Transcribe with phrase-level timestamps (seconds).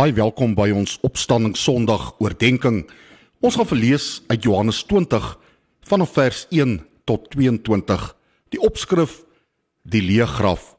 [0.00, 2.86] Baie welkom by ons Opstanding Sondag oordeenking.
[3.44, 5.26] Ons gaan verlees uit Johannes 20
[5.90, 8.06] vanaf vers 1 tot 22.
[8.48, 9.18] Die opskrif:
[9.84, 10.70] Die leë graf.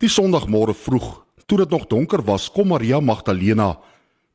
[0.00, 1.10] Die Sondagmôre vroeg,
[1.44, 3.74] toe dit nog donker was, kom Maria Magdalena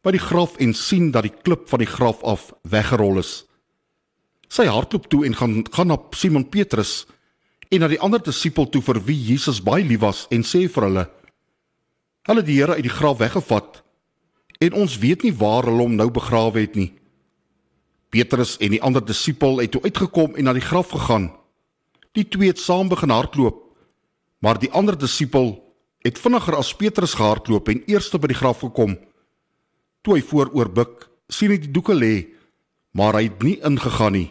[0.06, 3.48] by die graf en sien dat die klip van die graf af weggerol is.
[4.54, 7.08] Sy hardloop toe en gaan gaan na Simon Petrus
[7.72, 10.88] en na die ander disipel toe vir wie Jesus baie lief was en sê vir
[10.90, 11.08] hulle:
[12.30, 13.82] Hulle het die Here uit die graf weggevat
[14.66, 16.92] en ons weet nie waar hulle hom nou begrawe het nie.
[18.14, 21.30] Petrus en die ander disipel het toe uitgekom en na die graf gegaan.
[22.16, 23.58] Die twee het saam begin hardloop,
[24.40, 25.58] maar die ander disipel
[26.06, 28.96] het vinniger as Petrus gehardloop en eerste by die graf gekom.
[30.06, 32.14] Toe hy vooroor buig, sien hy die doeke lê,
[32.96, 34.30] maar hy het nie ingegaan nie.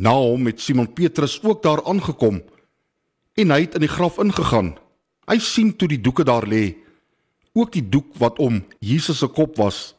[0.00, 2.40] Na hom het Simon Petrus ook daar aangekom
[3.40, 4.74] en hy het in die graf ingegaan.
[5.30, 6.74] Hy sien toe die doeke daar lê
[7.52, 9.94] ook die doek wat om Jesus se kop was.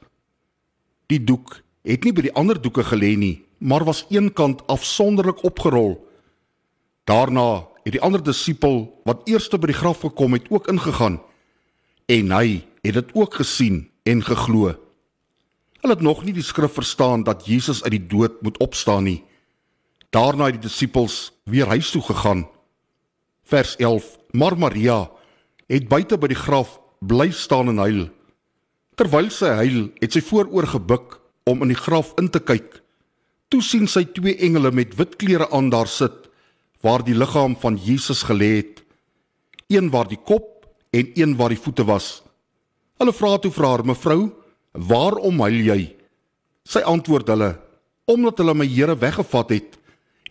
[1.11, 5.97] Die doek het nie by die ander doeke gelê nie, maar was eenkant afsonderlik opgerol.
[7.03, 11.19] Daarna het die ander disipel wat eerste by die graf gekom het, ook ingegaan
[12.11, 14.73] en hy het dit ook gesien en geglo.
[15.81, 19.21] Hulle het nog nie die skrif verstaan dat Jesus uit die dood moet opstaan nie.
[20.11, 22.47] Daarna het die disippels weer huis toe gegaan.
[23.43, 25.09] Vers 11: Maar Maria
[25.67, 28.05] het buite by die graf bly staan en huil.
[28.95, 31.17] Terwyl sy huil, het sy vooroor gebuk
[31.49, 32.81] om in die graf in te kyk.
[33.51, 36.29] Toe sien sy twee engele met wit klere aan daar sit
[36.81, 38.81] waar die liggaam van Jesus gelê het.
[39.69, 42.21] Een waar die kop en een waar die voete was.
[42.97, 44.31] Hulle vra toe vir haar: "Mevrou,
[44.73, 45.95] waarom huil jy?"
[46.65, 47.59] Sy antwoord hulle:
[48.05, 49.77] "Omdat hulle my Here weggevat het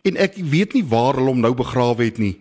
[0.03, 2.40] en ek weet nie waar hulle hom nou begrawe het nie."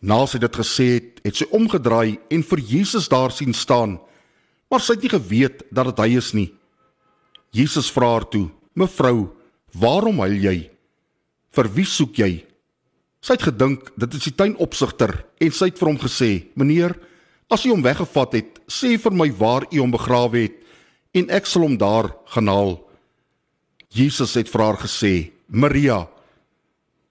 [0.00, 3.98] Na sy dit gesê het, het sy omgedraai en vir Jesus daar sien staan,
[4.70, 6.48] maar sy het nie geweet dat dit hy is nie.
[7.50, 9.32] Jesus vra haar toe: "Mevrou,
[9.74, 10.70] waarom huil jy?
[11.50, 12.44] Vir wie soek jy?"
[13.20, 16.94] Sy het gedink dit is die tuinopsigter en sy het vir hom gesê: "Meneer,
[17.50, 20.54] as u hom weggevat het, sê vir my waar u hom begrawe het
[21.14, 22.84] en ek sal hom daar gaan haal."
[23.90, 26.06] Jesus het vir haar gesê: "Maria."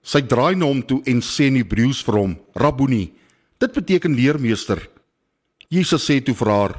[0.08, 3.12] Sy draai na hom toe en sê in Hebreëus vir hom: "Rabboni."
[3.60, 4.80] Dit beteken leermeester.
[5.68, 6.74] Jesus sê toe vir haar: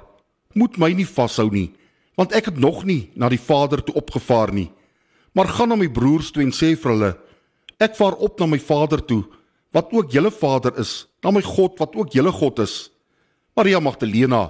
[0.56, 1.70] "Moet my nie vashou nie,
[2.18, 4.72] want ek het nog nie na die Vader toe opgevaar nie.
[5.34, 7.18] Maar gaan na my broers toe en sê vir hulle:
[7.80, 9.24] Ek vaar op na my Vader toe,
[9.72, 12.90] wat ook julle Vader is, na my God wat ook julle God is."
[13.56, 14.50] Maria Magdalena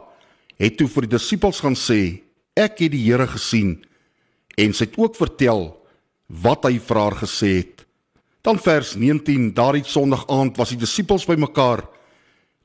[0.57, 2.22] het toe vir die disippels gaan sê:
[2.56, 3.84] "Ek het die Here gesien."
[4.57, 5.75] En sy het ook vertel
[6.28, 7.88] wat hy vir haar gesê het.
[8.41, 11.83] Dan vers 19, daardie Sondag aand was die disippels bymekaar.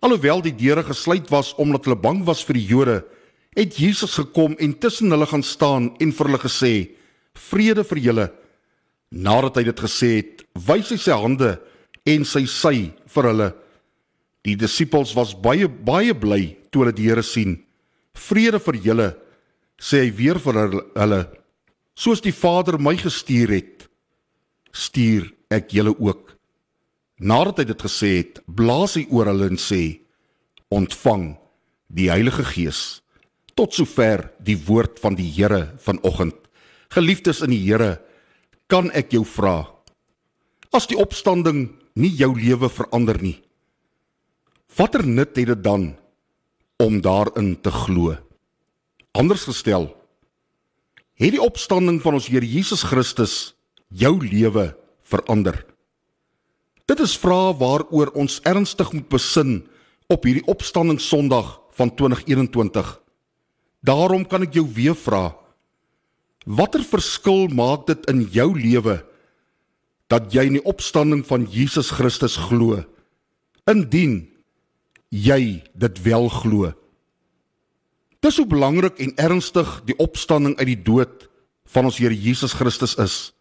[0.04, 3.00] Alhoewel die deure gesluit was omdat hulle bang was vir die Jode,
[3.54, 6.72] het Jesus gekom en tussen hulle gaan staan en vir hulle gesê:
[7.34, 8.26] "Vrede vir julle."
[9.10, 11.58] Nadat hy dit gesê het, wys hy sy hande
[12.06, 13.54] en sy sy vir hulle.
[14.44, 17.64] Die disippels was baie baie bly toe hulle die Here sien.
[18.14, 19.16] "Vrede vir julle,"
[19.78, 20.54] sê hy weer vir
[20.94, 21.28] hulle.
[21.96, 23.88] "Soos die Vader my gestuur het,
[24.72, 26.34] stuur ek julle ook.
[27.22, 30.00] Nadat hy dit gesê het, blaas hy oor hulle en sê:
[30.74, 31.34] Ontvang
[31.94, 33.00] die Heilige Gees.
[33.54, 36.36] Tot sover die woord van die Here vanoggend.
[36.90, 38.00] Geliefdes in die Here,
[38.66, 39.62] kan ek jou vra:
[40.74, 43.38] As die opstanding nie jou lewe verander nie,
[44.74, 45.92] watter nut het dit dan
[46.82, 48.16] om daarin te glo?
[49.14, 49.92] Anders gestel,
[51.14, 53.54] het die opstanding van ons Here Jesus Christus
[53.94, 54.72] jou lewe
[55.14, 55.62] verander?
[56.84, 59.62] Dit is vrae waaroor ons ernstig moet besin
[60.12, 63.00] op hierdie opstanding Sondag van 2021.
[63.84, 65.32] Daarom kan ek jou weer vra:
[66.44, 69.00] Watter verskil maak dit in jou lewe
[70.12, 72.82] dat jy in die opstanding van Jesus Christus glo?
[73.70, 74.26] Indien
[75.08, 76.72] jy dit wel glo.
[78.24, 81.28] Dis hoe belangrik en ernstig die opstanding uit die dood
[81.72, 83.33] van ons Here Jesus Christus is.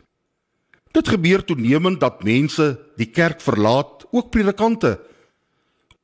[0.94, 5.00] Dit gebeur toenemend dat mense die kerk verlaat, ook predikante,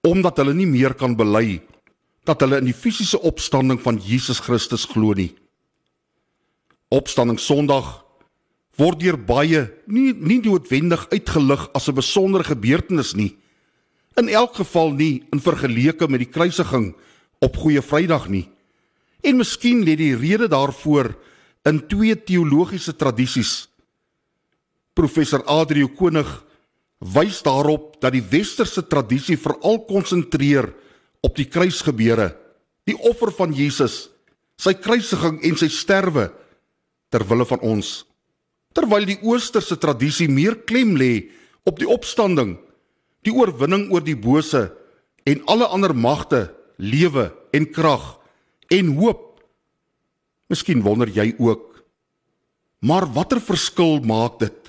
[0.02, 1.60] omdat hulle nie meer kan bely
[2.28, 5.32] dat hulle in die fisiese opstanding van Jesus Christus glo nie.
[6.94, 8.04] Opstanding Sondag
[8.80, 13.36] word deur baie nie nie noodwendig uitgelig as 'n besondere gebeurtenis nie.
[14.16, 16.96] In elk geval nie in vergelyking met die kruisiging
[17.40, 18.50] op Goeie Vrydag nie.
[19.22, 21.16] En miskien lê die rede daarvoor
[21.64, 23.69] in twee teologiese tradisies
[25.00, 26.28] professor Adrieu Konig
[27.00, 30.68] wys daarop dat die westerse tradisie veral konsentreer
[31.24, 32.34] op die kruisgebeure,
[32.88, 34.10] die offer van Jesus,
[34.60, 36.28] sy kruisiging en sy sterwe
[37.14, 38.02] ter wille van ons.
[38.76, 41.30] Terwyl die oosterse tradisie meer klem lê
[41.68, 42.58] op die opstanding,
[43.24, 44.68] die oorwinning oor die bose
[45.28, 46.50] en alle ander magte,
[46.80, 48.18] lewe en krag
[48.72, 49.40] en hoop.
[50.52, 51.84] Miskien wonder jy ook,
[52.84, 54.69] maar watter verskil maak dit?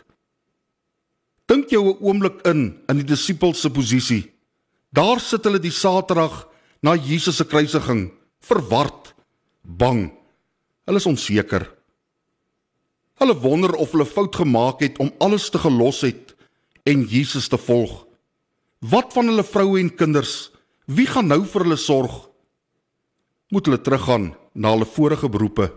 [1.51, 4.31] Dink jou 'n oomblik in in die disippels se posisie.
[4.93, 6.47] Daar sit hulle die Saterdag
[6.81, 9.15] na Jesus se kruisiging, verward,
[9.63, 10.13] bang.
[10.87, 11.67] Hulle is onseker.
[13.19, 16.37] Hulle wonder of hulle fout gemaak het om alles te gelos het
[16.85, 18.07] en Jesus te volg.
[18.79, 20.53] Wat van hulle vroue en kinders?
[20.87, 22.31] Wie gaan nou vir hulle sorg?
[23.51, 25.73] Moet hulle teruggaan na hulle vorige beroepe?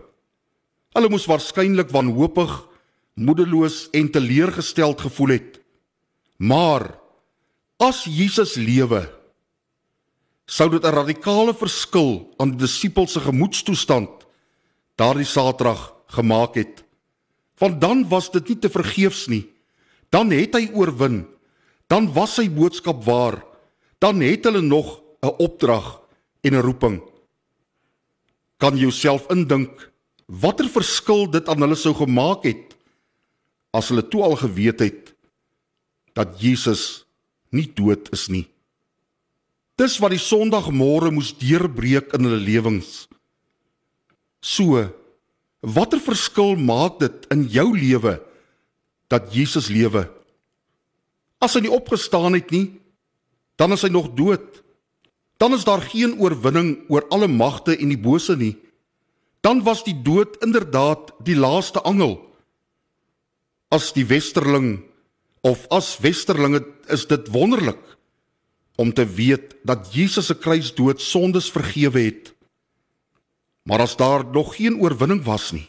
[0.94, 2.68] Hulle moes waarskynlik wanhoopig,
[3.14, 5.63] moedeloos en teleurgesteld gevoel het.
[6.36, 6.98] Maar
[7.76, 9.10] as Jesus lewe,
[10.46, 14.26] sou dit 'n radikale verskil aan die disippels se gemoedstoestand
[14.96, 16.84] daardie Saterdag gemaak het.
[17.58, 19.46] Want dan was dit nie te vergeefs nie.
[20.10, 21.26] Dan het hy oorwin.
[21.86, 23.44] Dan was sy boodskap waar.
[23.98, 26.00] Dan het hulle nog 'n opdrag
[26.42, 27.02] en 'n roeping.
[28.56, 29.92] Kan jouself indink
[30.26, 32.76] watter verskil dit aan hulle sou gemaak het
[33.70, 35.13] as hulle toe al geweet het
[36.14, 37.04] dat Jesus
[37.54, 38.46] nie dood is nie.
[39.78, 43.06] Dis wat die Sondagmôre moes deurbreek in hulle lewens.
[44.38, 44.84] So,
[45.64, 48.18] watter verskil maak dit in jou lewe
[49.10, 50.06] dat Jesus lewe?
[51.42, 52.68] As hy nie opgestaan het nie,
[53.58, 54.62] dan is hy nog dood.
[55.42, 58.54] Dan is daar geen oorwinning oor alle magte en die bose nie.
[59.44, 62.16] Dan was die dood inderdaad die laaste angel.
[63.74, 64.84] As die westerling
[65.44, 67.80] of as westerlinge is dit wonderlik
[68.80, 72.32] om te weet dat Jesus se kruisdood sondes vergewe het.
[73.62, 75.68] Maar as daar nog geen oorwinning was nie,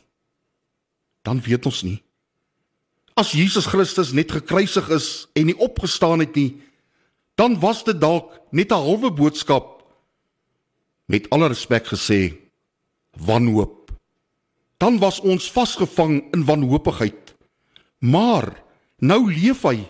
[1.22, 2.00] dan weet ons nie.
[3.16, 6.56] As Jesus Christus net gekruisig is en nie opgestaan het nie,
[7.36, 9.84] dan was dit dalk net 'n halwe boodskap.
[11.06, 12.34] Met alle respek gesê,
[13.12, 13.92] wanhoop.
[14.78, 17.36] Dan was ons vasgevang in wanhoopigheid.
[18.00, 18.65] Maar
[19.00, 19.86] nou leef hy.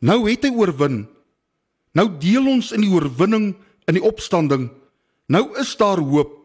[0.00, 1.04] Nou het hy oorwin.
[1.94, 3.54] Nou deel ons in die oorwinning
[3.86, 4.68] in die opstanding.
[5.30, 6.40] Nou is daar hoop.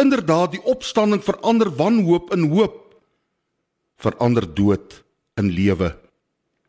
[0.00, 2.96] Inderdaad, die opstanding verander wanhoop in hoop.
[4.00, 5.02] Verander dood
[5.38, 5.92] in lewe.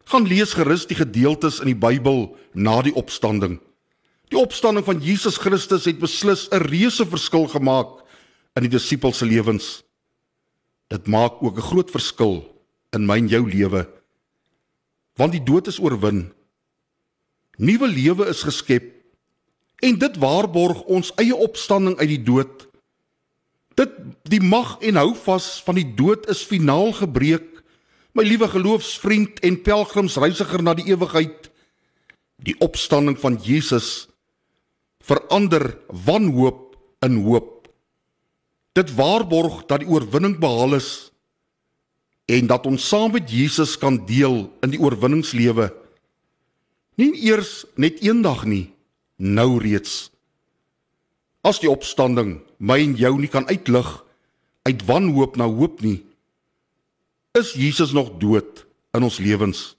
[0.05, 3.57] Gaan lees gerus die gedeeltes in die Bybel na die opstanding.
[4.29, 8.03] Die opstanding van Jesus Christus het beslis 'n reuse verskil gemaak
[8.55, 9.83] in die disippels se lewens.
[10.89, 12.45] Dit maak ook 'n groot verskil
[12.93, 13.87] in my en jou lewe.
[15.15, 16.27] Want die dood is oorwin
[17.55, 18.91] nuwe lewe is geskep
[19.83, 22.65] en dit waarborg ons eie opstanding uit die dood.
[23.75, 23.91] Dit
[24.31, 27.47] die mag en hou vas van die dood is finaal gebreek.
[28.15, 31.51] My liewe geloofsvriend en pelgrimsreisiger na die ewigheid.
[32.39, 34.07] Die opstanding van Jesus
[35.03, 35.75] verander
[36.05, 36.75] wanhoop
[37.05, 37.67] in hoop.
[38.75, 41.11] Dit waarborg dat die oorwinning behaal is
[42.25, 45.69] en dat ons saam met Jesus kan deel in die oorwinningslewe.
[46.97, 48.71] Nie eers net eendag nie,
[49.21, 50.09] nou reeds.
[51.45, 53.89] As die opstanding my en jou nie kan uitlig
[54.65, 56.01] uit wanhoop na hoop nie,
[57.37, 58.63] is Jesus nog dood
[58.95, 59.75] in ons lewens.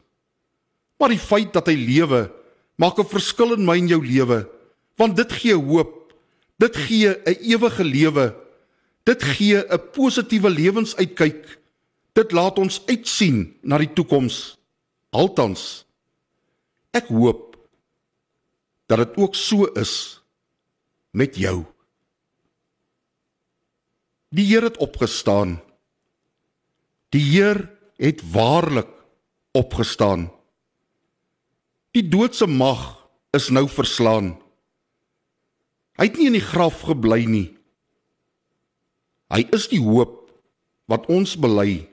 [1.00, 2.28] Maar die feit dat hy lewe,
[2.76, 4.46] maak 'n verskil in my en jou lewe,
[4.96, 6.12] want dit gee hoop.
[6.58, 8.34] Dit gee 'n ewige lewe.
[9.04, 11.58] Dit gee 'n positiewe lewensuitkyk.
[12.16, 14.56] Dit laat ons uitsien na die toekoms.
[15.12, 15.86] Altans
[16.96, 17.56] Ek hoop
[18.88, 20.22] dat dit ook so is
[21.16, 21.64] met jou.
[24.32, 25.58] Die Here het opgestaan.
[27.12, 27.66] Die Heer
[28.00, 28.88] het waarlik
[29.56, 30.30] opgestaan.
[31.96, 34.36] Die doodse mag is nou verslaan.
[35.96, 37.48] Hy het nie in die graf gebly nie.
[39.32, 40.28] Hy is die hoop
[40.86, 41.88] wat ons bely.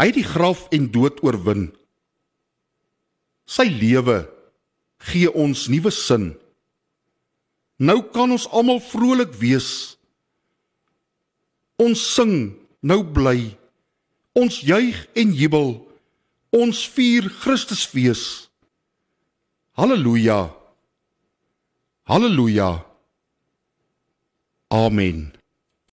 [0.00, 1.66] Hy het die graf en dood oorwin.
[3.44, 4.22] Sy lewe
[5.10, 6.30] gee ons nuwe sin.
[7.76, 9.98] Nou kan ons almal vrolik wees.
[11.80, 13.52] Ons sing nou bly.
[14.40, 15.74] Ons juig en jubel.
[16.56, 18.48] Ons vier Christusfees.
[19.76, 20.46] Halleluja.
[22.08, 22.70] Halleluja.
[24.72, 25.39] Amen.